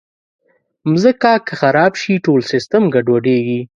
مځکه 0.91 1.31
که 1.47 1.53
خراب 1.61 1.93
شي، 2.01 2.13
ټول 2.25 2.39
سیسټم 2.51 2.83
ګډوډېږي. 2.93 3.61